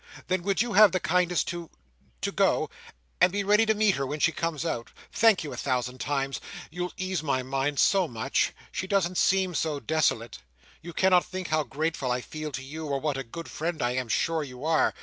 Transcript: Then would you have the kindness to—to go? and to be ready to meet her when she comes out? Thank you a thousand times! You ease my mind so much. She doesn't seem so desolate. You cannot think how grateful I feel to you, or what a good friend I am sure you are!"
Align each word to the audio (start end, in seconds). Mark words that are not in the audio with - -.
Then 0.29 0.41
would 0.41 0.63
you 0.63 0.73
have 0.73 0.93
the 0.93 0.99
kindness 0.99 1.43
to—to 1.43 2.31
go? 2.31 2.71
and 3.21 3.31
to 3.31 3.37
be 3.37 3.43
ready 3.43 3.67
to 3.67 3.75
meet 3.75 3.97
her 3.97 4.07
when 4.07 4.19
she 4.19 4.31
comes 4.31 4.65
out? 4.65 4.89
Thank 5.11 5.43
you 5.43 5.53
a 5.53 5.57
thousand 5.57 5.99
times! 5.99 6.41
You 6.71 6.89
ease 6.97 7.21
my 7.21 7.43
mind 7.43 7.77
so 7.79 8.07
much. 8.07 8.51
She 8.71 8.87
doesn't 8.87 9.19
seem 9.19 9.53
so 9.53 9.79
desolate. 9.79 10.39
You 10.81 10.91
cannot 10.91 11.23
think 11.25 11.49
how 11.49 11.61
grateful 11.61 12.09
I 12.09 12.21
feel 12.21 12.51
to 12.53 12.63
you, 12.63 12.87
or 12.87 12.99
what 12.99 13.15
a 13.15 13.23
good 13.23 13.47
friend 13.47 13.79
I 13.79 13.91
am 13.91 14.07
sure 14.07 14.41
you 14.41 14.65
are!" 14.65 14.95